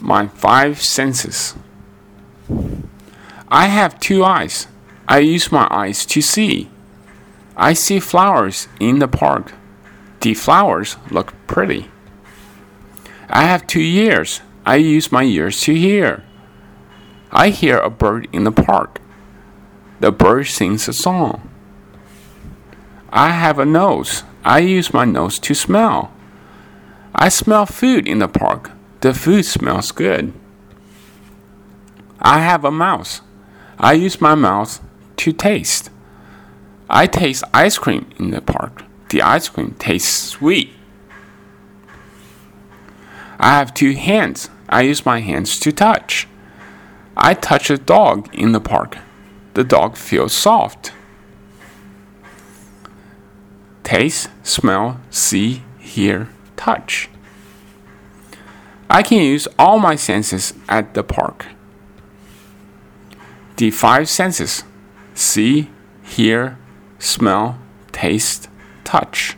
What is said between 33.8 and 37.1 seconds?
use my mouth to taste. I